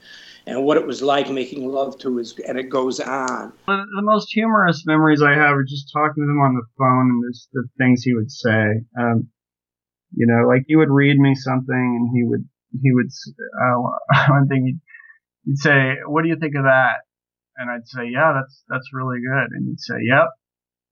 [0.46, 3.54] and what it was like making love to his, and it goes on.
[3.68, 7.10] The, the most humorous memories I have are just talking to him on the phone
[7.10, 8.82] and just the things he would say.
[9.00, 9.30] Um,
[10.14, 12.48] you know, like he would read me something and he would,
[12.82, 13.10] he would,
[13.62, 14.82] uh, one thing he'd,
[15.46, 17.06] he'd say, what do you think of that?
[17.58, 19.52] And I'd say, yeah, that's, that's really good.
[19.52, 20.30] And he'd say, yep,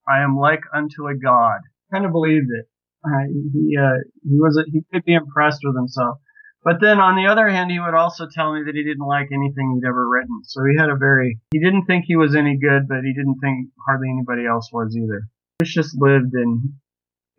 [0.07, 1.61] I am like unto a god.
[1.91, 2.67] Kind of believed it.
[3.05, 6.17] Uh, he uh, he was he could be impressed with himself.
[6.63, 9.29] But then on the other hand, he would also tell me that he didn't like
[9.31, 10.41] anything he'd ever written.
[10.43, 13.39] So he had a very he didn't think he was any good, but he didn't
[13.39, 15.27] think hardly anybody else was either.
[15.59, 16.73] He's just lived in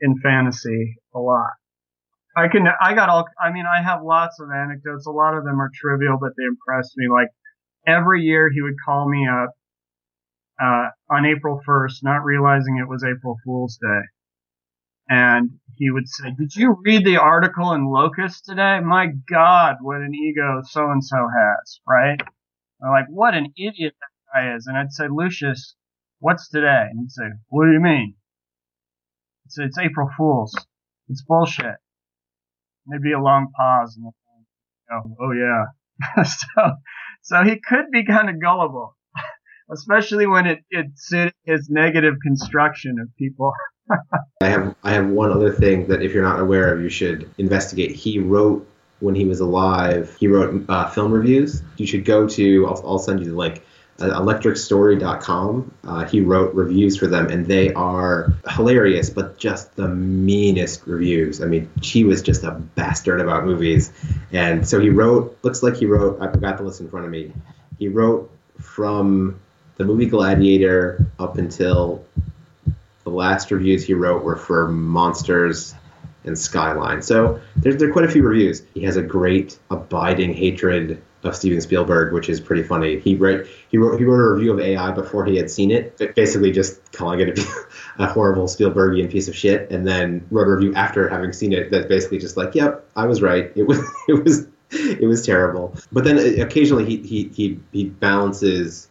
[0.00, 1.50] in fantasy a lot.
[2.36, 5.06] I can I got all I mean I have lots of anecdotes.
[5.06, 7.08] A lot of them are trivial, but they impressed me.
[7.12, 7.28] Like
[7.86, 9.50] every year he would call me up
[10.60, 14.02] uh, on April 1st, not realizing it was April Fool's Day
[15.08, 18.80] and he would say, "Did you read the article in Locus today?
[18.80, 22.20] My God, what an ego so and so has!" Right?
[22.82, 25.76] I'm like, "What an idiot that guy is!" And I'd say, "Lucius,
[26.18, 28.16] what's today?" And he'd say, "What do you mean?"
[29.46, 30.54] I'd say, "It's April Fool's.
[31.08, 31.76] It's bullshit."
[32.86, 34.12] There'd be a long pause, and
[34.90, 35.66] go, "Oh yeah."
[36.24, 36.76] so,
[37.22, 38.96] so he could be kind of gullible,
[39.70, 43.52] especially when it it suited his negative construction of people.
[44.42, 47.30] I have I have one other thing that if you're not aware of, you should
[47.38, 47.94] investigate.
[47.94, 48.66] He wrote
[49.00, 50.16] when he was alive.
[50.18, 51.62] He wrote uh, film reviews.
[51.76, 52.66] You should go to.
[52.66, 53.62] I'll, I'll send you the link.
[54.00, 55.74] Uh, electricstory.com.
[55.82, 61.42] Uh, he wrote reviews for them, and they are hilarious, but just the meanest reviews.
[61.42, 63.92] I mean, he was just a bastard about movies,
[64.32, 65.36] and so he wrote.
[65.42, 66.20] Looks like he wrote.
[66.20, 67.32] I've got the list in front of me.
[67.80, 69.40] He wrote from
[69.78, 72.04] the movie Gladiator up until
[73.04, 75.74] the last reviews he wrote were for Monsters
[76.24, 77.00] and Skyline.
[77.00, 78.62] So there's there are quite a few reviews.
[78.74, 82.98] He has a great abiding hatred of Steven Spielberg, which is pretty funny.
[82.98, 85.96] He wrote he wrote he wrote a review of AI before he had seen it,
[86.14, 87.46] basically just calling it a,
[88.02, 91.70] a horrible Spielbergian piece of shit, and then wrote a review after having seen it
[91.70, 93.52] that's basically just like, "Yep, I was right.
[93.54, 97.84] It was it was it was terrible." But then uh, occasionally he he he, he
[97.84, 98.87] balances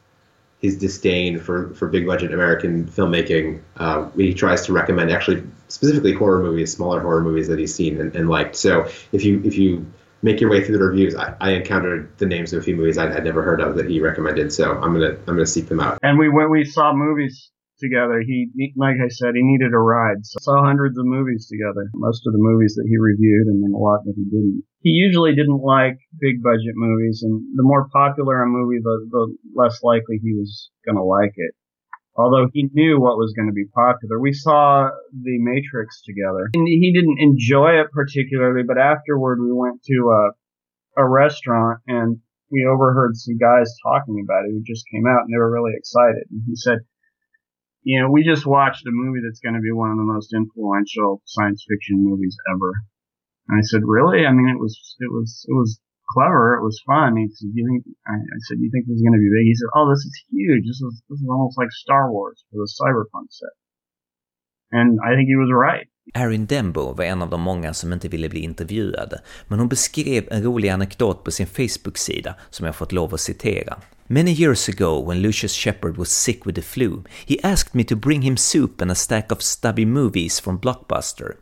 [0.61, 3.61] his disdain for, for big budget American filmmaking.
[3.77, 7.99] Uh, he tries to recommend actually specifically horror movies, smaller horror movies that he's seen
[7.99, 8.55] and, and liked.
[8.55, 9.85] So if you if you
[10.23, 12.97] make your way through the reviews, I, I encountered the names of a few movies
[12.97, 14.51] I had never heard of that he recommended.
[14.51, 15.99] So I'm gonna I'm gonna seek them out.
[16.01, 18.21] And we when we saw movies together.
[18.25, 20.25] He, he, like I said, he needed a ride.
[20.25, 21.89] So saw hundreds of movies together.
[21.93, 24.63] Most of the movies that he reviewed, and then a lot that he didn't.
[24.81, 29.35] He usually didn't like big budget movies, and the more popular a movie, the, the
[29.55, 31.53] less likely he was going to like it.
[32.17, 34.19] Although he knew what was going to be popular.
[34.19, 36.49] We saw The Matrix together.
[36.55, 42.17] And he didn't enjoy it particularly, but afterward we went to a, a restaurant and
[42.51, 45.73] we overheard some guys talking about it who just came out and they were really
[45.77, 46.25] excited.
[46.31, 46.79] And he said,
[47.83, 50.33] you know, we just watched a movie that's going to be one of the most
[50.33, 52.71] influential science fiction movies ever.
[53.47, 54.25] And I said, really?
[54.25, 55.79] I mean, it was, it was, it was
[56.11, 56.59] clever.
[56.59, 57.15] It was fun.
[57.15, 58.15] He said, you think, I,
[58.47, 59.47] said, you think this is going to be big?
[59.47, 60.67] He said, oh, this is huge.
[60.67, 63.55] This is, this is almost like Star Wars for the cyberpunk set.
[64.71, 65.87] And I think he was right.
[66.13, 70.27] Erin Dembo var en av de många som inte ville bli intervjuade, men hon beskrev
[70.31, 73.77] en rolig anekdot på sin Facebook-sida som jag fått lov att citera.
[74.09, 77.95] Many years ago, when Lucius Shepard was sick with the flu, he asked me to
[77.95, 81.35] bring him soup and a stack of stubby movies from Blockbuster.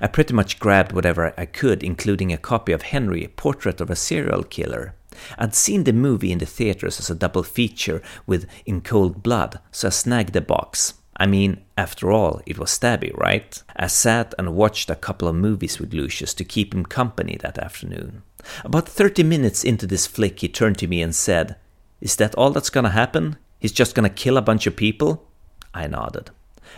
[0.00, 3.96] I pretty much grabbed whatever I could, including a copy of Henry, Portrait of a
[3.96, 4.94] Serial Killer.
[5.38, 9.58] I'd seen the movie in the theaters as a double feature with In Cold Blood,
[9.72, 10.94] so I snagged the box.
[11.16, 13.62] I mean, after all, it was stabby, right?
[13.76, 17.58] I sat and watched a couple of movies with Lucius to keep him company that
[17.58, 18.22] afternoon.
[18.64, 21.56] About 30 minutes into this flick, he turned to me and said,
[22.00, 23.38] is that all that's gonna happen?
[23.58, 25.26] He's just gonna kill a bunch of people?
[25.72, 26.30] I nodded,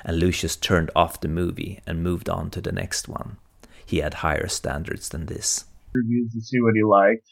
[0.04, 3.38] and Lucius turned off the movie and moved on to the next one.
[3.84, 5.64] He had higher standards than this.
[5.94, 7.26] Reviews to see what he liked.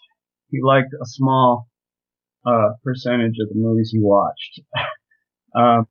[0.51, 1.69] He liked a small
[2.47, 4.61] uh, percentage of the movies he watched.
[5.57, 5.83] uh,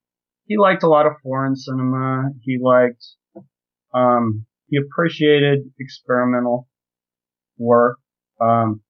[0.45, 2.29] he liked a lot of foreign cinema.
[2.41, 3.05] He liked,
[3.93, 6.67] um, he appreciated experimental
[7.57, 7.97] work.
[8.41, 8.81] Um,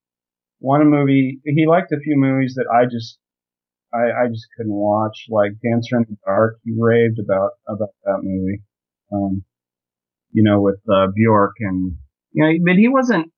[0.60, 3.20] one movie he liked a few movies that I just
[3.94, 6.58] I, I just couldn't watch, like Dancer in the Dark.
[6.64, 8.64] He raved about about that movie.
[9.12, 9.44] Um,
[10.32, 11.98] you know, with uh, Bjork and
[12.32, 13.32] you know, but he wasn't.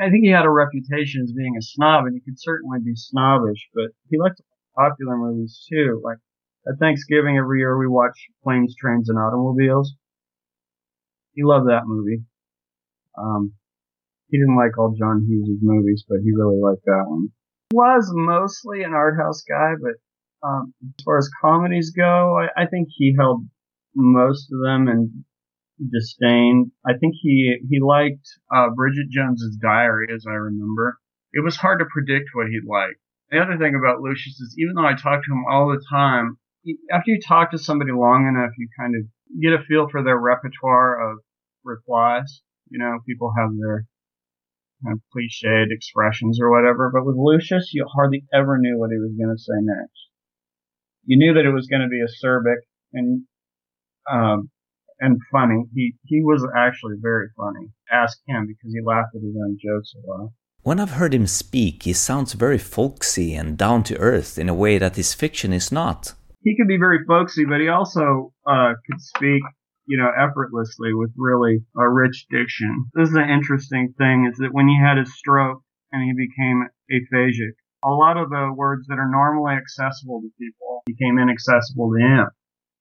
[0.00, 2.94] I think he had a reputation as being a snob, and he could certainly be
[2.94, 4.40] snobbish, but he liked
[4.74, 6.00] popular movies too.
[6.02, 6.18] Like
[6.68, 9.94] at Thanksgiving every year, we watch Planes, Trains, and Automobiles.
[11.32, 12.24] He loved that movie.
[13.16, 13.54] Um,
[14.28, 17.28] he didn't like all John Hughes' movies, but he really liked that one.
[17.72, 19.94] Was mostly an art house guy, but
[20.46, 23.46] um, as far as comedies go, I, I think he held
[23.94, 25.24] most of them in
[25.90, 26.72] disdain.
[26.86, 30.98] I think he he liked uh, Bridget Jones's Diary, as I remember.
[31.32, 32.96] It was hard to predict what he'd like.
[33.30, 36.38] The other thing about Lucius is, even though I talk to him all the time,
[36.92, 39.02] after you talk to somebody long enough, you kind of
[39.40, 41.18] get a feel for their repertoire of
[41.64, 42.42] replies.
[42.70, 43.84] You know, people have their
[44.84, 46.90] kind of cliched expressions or whatever.
[46.92, 50.08] But with Lucius, you hardly ever knew what he was going to say next.
[51.04, 52.60] You knew that it was going to be acerbic
[52.92, 53.22] and
[54.10, 54.50] um,
[55.00, 55.64] and funny.
[55.74, 57.68] He he was actually very funny.
[57.90, 60.30] Ask him because he laughed at his own jokes a lot.
[60.62, 64.54] When I've heard him speak, he sounds very folksy and down to earth in a
[64.54, 66.14] way that his fiction is not.
[66.42, 69.42] He could be very folksy, but he also uh, could speak
[69.88, 72.92] you know, effortlessly with really a rich diction.
[72.92, 76.68] This is an interesting thing is that when he had his stroke and he became
[76.92, 82.04] aphasic, a lot of the words that are normally accessible to people became inaccessible to
[82.04, 82.28] him.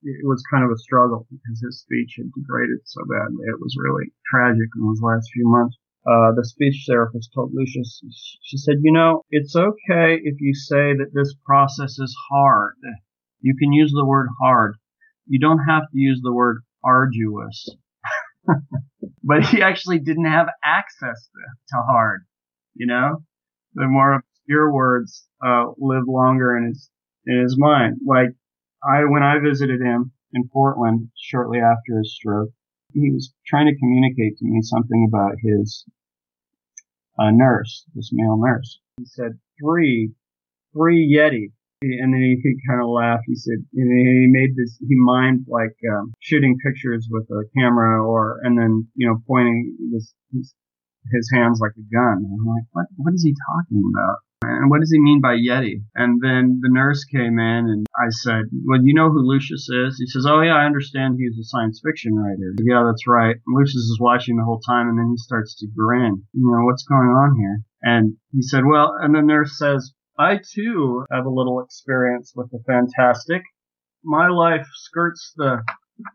[0.03, 3.47] It was kind of a struggle because his speech had degraded so badly.
[3.47, 5.79] It was really tragic in those last few months.
[6.03, 8.03] Uh, the speech therapist told Lucius,
[8.43, 12.75] she said, you know, it's okay if you say that this process is hard.
[13.41, 14.75] You can use the word hard.
[15.27, 17.69] You don't have to use the word arduous.
[19.23, 21.29] but he actually didn't have access
[21.71, 22.25] to, hard,
[22.75, 23.23] you know?
[23.73, 26.89] The more obscure words, uh, live longer in his,
[27.25, 27.97] in his mind.
[28.05, 28.29] Like,
[28.83, 32.49] I, when I visited him in Portland shortly after his stroke,
[32.93, 35.85] he was trying to communicate to me something about his
[37.19, 38.79] uh, nurse, this male nurse.
[38.97, 40.13] He said, three,
[40.73, 41.51] three Yeti
[41.81, 43.23] and then he, kind of laughed.
[43.27, 48.03] He said, and he made this, he mimed like um, shooting pictures with a camera
[48.03, 50.53] or, and then, you know, pointing his, his,
[51.13, 52.25] his hands like a gun.
[52.25, 54.17] And I'm like, what, what is he talking about?
[54.41, 55.81] And what does he mean by Yeti?
[55.95, 59.97] And then the nurse came in and I said, well, you know who Lucius is?
[59.97, 62.53] He says, oh yeah, I understand he's a science fiction writer.
[62.57, 63.35] Said, yeah, that's right.
[63.35, 66.21] And Lucius is watching the whole time and then he starts to grin.
[66.33, 67.61] You know, what's going on here?
[67.81, 72.49] And he said, well, and the nurse says, I too have a little experience with
[72.49, 73.43] the fantastic.
[74.03, 75.63] My life skirts the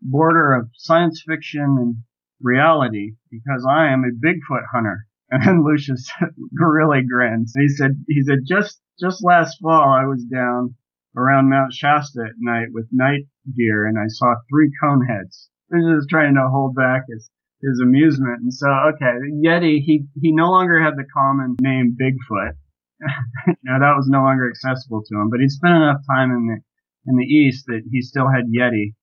[0.01, 1.97] border of science fiction and
[2.41, 5.07] reality because I am a Bigfoot hunter.
[5.35, 6.11] And Lucius
[6.53, 7.55] really grins.
[7.57, 10.75] He said, he said, just, just last fall I was down
[11.17, 13.23] around Mount Shasta at night with night
[13.57, 15.49] gear and I saw three cone heads.
[15.71, 17.31] He was trying to hold back his,
[17.63, 18.43] his amusement.
[18.43, 22.53] And so, okay, Yeti, he, he no longer had the common name Bigfoot
[23.47, 25.31] you know, that was no longer accessible to him.
[25.31, 26.59] But he'd spent enough time in the
[27.11, 28.95] in the East that he still had Yeti.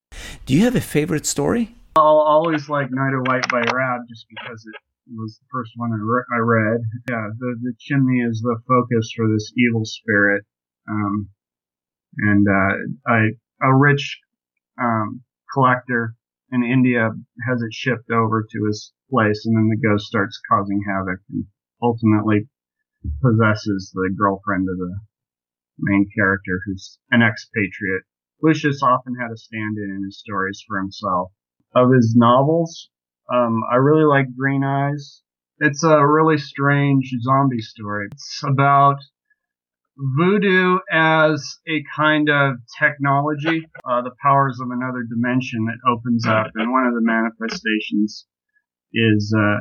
[0.46, 1.76] Do you have a favorite story?
[1.96, 4.76] I'll always like Night of White Bhairab just because it
[5.16, 6.82] was the first one I, re- I read.
[7.10, 10.46] Yeah, the, the chimney is the focus for this evil spirit.
[10.90, 11.30] Um,
[12.20, 13.20] and, uh, I,
[13.62, 14.20] a rich,
[14.82, 15.22] um,
[15.54, 16.16] collector
[16.52, 17.10] in India
[17.48, 21.46] has it shipped over to his place and then the ghost starts causing havoc and
[21.82, 22.48] ultimately
[23.22, 25.00] possesses the girlfriend of the
[25.80, 28.04] main character who's an expatriate.
[28.42, 31.32] Lucius often had a stand-in in his stories for himself.
[31.76, 32.90] Of his novels,
[33.32, 35.22] um, I really like Green Eyes.
[35.60, 38.08] It's a really strange zombie story.
[38.12, 38.98] It's about
[39.98, 46.48] voodoo as a kind of technology, uh, the powers of another dimension that opens up,
[46.56, 48.26] and one of the manifestations
[48.94, 49.60] is, uh,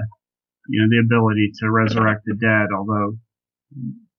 [0.69, 3.19] you know, the ability to resurrect the dead, although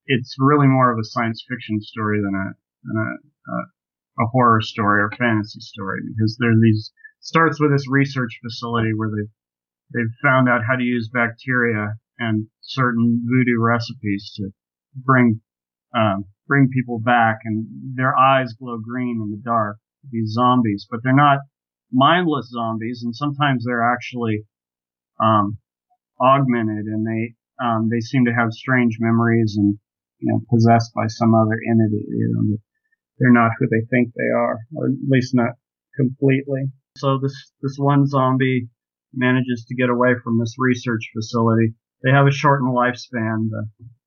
[0.06, 2.48] it's really more of a science fiction story than a
[2.84, 3.10] than a,
[3.52, 8.92] a, a horror story or fantasy story because there these starts with this research facility
[8.96, 9.34] where they've
[9.94, 14.50] they've found out how to use bacteria and certain voodoo recipes to
[14.96, 15.42] bring
[15.96, 19.78] um, bring people back, and their eyes glow green in the dark.
[20.12, 21.40] These zombies, but they're not
[21.92, 24.46] mindless zombies, and sometimes they're actually
[25.22, 25.58] um,
[26.22, 29.78] augmented, and they um, they seem to have strange memories and
[30.20, 32.04] you know possessed by some other entity.
[32.08, 32.58] You know,
[33.20, 35.54] they're not who they think they are, or at least not
[35.96, 36.72] completely.
[36.98, 38.70] So this this one zombie
[39.14, 41.74] manages to get away from this research facility.
[42.04, 43.50] They have a shortened lifespan.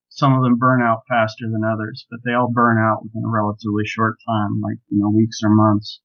[0.08, 3.30] Some of them burn out faster than others, but they all burn out within a
[3.30, 6.00] relatively short time, like you know weeks or months.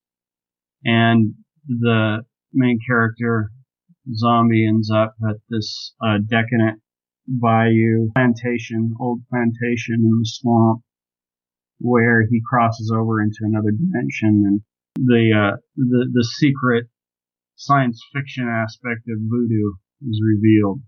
[0.83, 1.33] And
[1.67, 2.23] the
[2.53, 3.51] main character
[4.15, 6.81] zombie ends up at this uh, decadent
[7.27, 10.81] bayou plantation, old plantation in the swamp,
[11.79, 14.61] where he crosses over into another dimension, and
[14.95, 16.85] the uh, the the secret
[17.55, 19.73] science fiction aspect of voodoo
[20.09, 20.81] is revealed.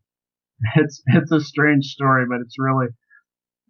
[0.76, 2.88] It's it's a strange story, but it's really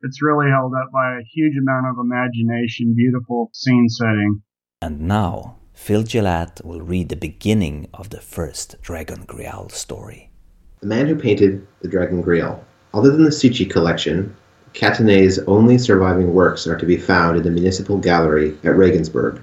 [0.01, 4.41] it's really held up by a huge amount of imagination, beautiful scene setting.
[4.81, 10.28] And now, Phil Gelatt will read the beginning of the first Dragon Griaul story.
[10.81, 12.57] The man who painted the Dragon Griaul.
[12.93, 14.33] Other than the Sichi collection,
[14.73, 19.41] Cattanay's only surviving works are to be found in the Municipal Gallery at Regensburg,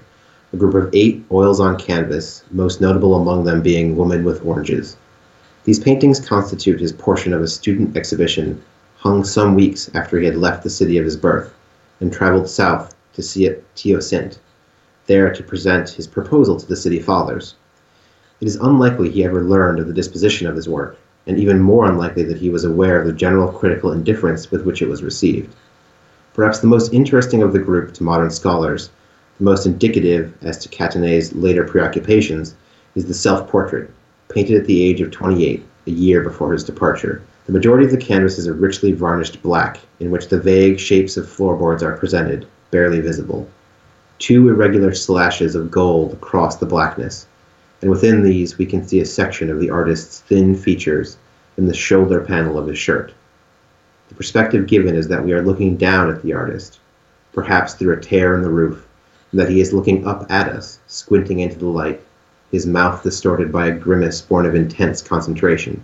[0.51, 4.97] a group of eight oils on canvas, most notable among them being Woman with Oranges.
[5.63, 8.59] These paintings constitute his portion of a student exhibition
[8.97, 11.53] hung some weeks after he had left the city of his birth
[11.99, 14.39] and traveled south to see at Teocinte,
[15.05, 17.53] there to present his proposal to the city fathers.
[18.41, 21.85] It is unlikely he ever learned of the disposition of his work, and even more
[21.85, 25.53] unlikely that he was aware of the general critical indifference with which it was received.
[26.33, 28.89] Perhaps the most interesting of the group to modern scholars,
[29.37, 32.55] the most indicative as to Cattanay's later preoccupations,
[32.95, 33.89] is the self portrait,
[34.29, 37.21] painted at the age of 28, a year before his departure.
[37.45, 41.17] The majority of the canvas is a richly varnished black, in which the vague shapes
[41.17, 43.47] of floorboards are presented, barely visible.
[44.19, 47.27] Two irregular slashes of gold cross the blackness,
[47.81, 51.17] and within these we can see a section of the artist's thin features
[51.57, 53.13] and the shoulder panel of his shirt.
[54.09, 56.79] The perspective given is that we are looking down at the artist,
[57.33, 58.87] perhaps through a tear in the roof,
[59.31, 62.01] and that he is looking up at us, squinting into the light,
[62.51, 65.83] his mouth distorted by a grimace born of intense concentration.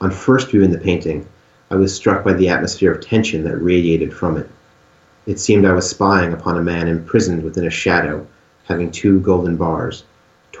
[0.00, 1.26] On first viewing the painting,
[1.70, 4.48] I was struck by the atmosphere of tension that radiated from it.
[5.26, 8.26] It seemed I was spying upon a man imprisoned within a shadow,
[8.64, 10.04] having two golden bars,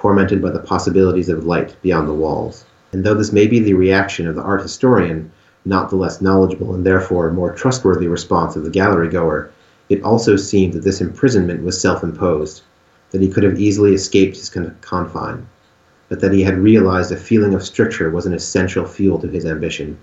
[0.06, 2.64] tormented by the possibilities of light beyond the walls.
[2.92, 5.32] And though this may be the reaction of the art historian,
[5.64, 9.50] not the less knowledgeable and therefore more trustworthy response of the gallery goer,
[9.88, 12.62] it also seemed that this imprisonment was self imposed,
[13.10, 14.48] that he could have easily escaped his
[14.80, 15.48] confine
[16.08, 19.44] but that he had realized a feeling of stricture was an essential fuel to his
[19.44, 19.98] ambition,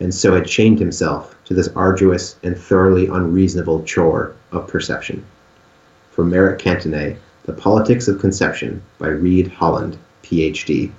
[0.00, 5.22] and so had chained himself to this arduous and thoroughly unreasonable chore of perception.
[6.10, 10.92] From Meric Cattanay, The Politics of Conception by Reed Holland, PhD.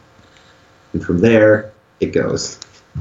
[0.94, 2.60] And from there, it goes.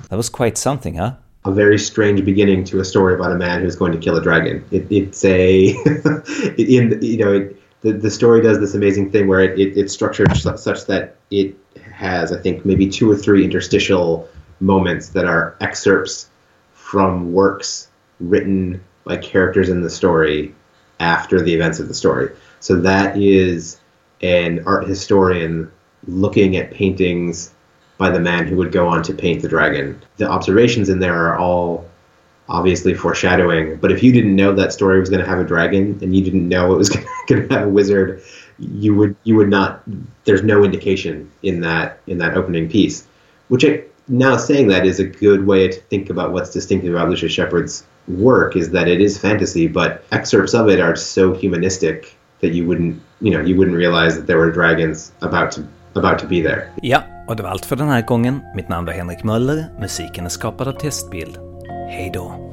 [0.08, 1.14] That was quite something, huh?
[1.44, 4.22] A very strange beginning to a story about a man who's going to kill a
[4.22, 4.64] dragon.
[4.70, 5.70] It, it's a,
[6.56, 9.92] in you know, it, the, the story does this amazing thing where it, it, it's
[9.92, 11.56] structured such that it
[11.92, 14.28] has, I think, maybe two or three interstitial
[14.60, 16.28] moments that are excerpts
[16.74, 17.88] from works
[18.20, 20.54] written by characters in the story
[21.00, 22.30] after the events of the story.
[22.62, 23.80] So that is
[24.22, 25.70] an art historian
[26.06, 27.52] looking at paintings
[27.98, 30.00] by the man who would go on to paint the dragon.
[30.16, 31.90] The observations in there are all
[32.48, 33.76] obviously foreshadowing.
[33.76, 36.22] But if you didn't know that story was going to have a dragon and you
[36.22, 36.88] didn't know it was
[37.26, 38.22] going to have a wizard,
[38.58, 39.82] you would you would not.
[40.24, 43.08] There's no indication in that in that opening piece,
[43.48, 47.08] which I, now saying that is a good way to think about what's distinctive about
[47.08, 52.16] Lucius Shepard's work is that it is fantasy, but excerpts of it are so humanistic
[52.42, 55.60] that you wouldn't you know you wouldn't realize that there were dragons about to
[55.94, 56.62] about to be there.
[56.82, 58.40] Ja, och det var allt för den här gången.
[58.56, 59.64] Mitt namn var er Henrik Möller.
[59.80, 61.38] Musiken är er skapad av Testbild.
[61.90, 62.51] Hej då!